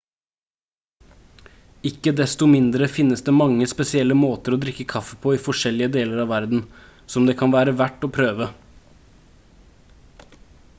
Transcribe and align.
ikke 1.89 2.13
desto 2.19 2.47
mindre 2.53 2.87
finnes 2.93 3.23
det 3.27 3.35
mange 3.41 3.67
spesielle 3.75 4.17
måter 4.23 4.57
å 4.57 4.59
drikke 4.65 4.87
kaffe 4.95 5.19
på 5.27 5.35
i 5.37 5.41
forskjellige 5.49 5.93
deler 5.99 6.25
av 6.25 6.33
verden 6.35 6.65
som 7.17 7.29
det 7.31 7.39
kan 7.45 7.55
være 7.59 7.79
verdt 7.85 8.09
å 8.11 8.15
prøve 8.19 8.51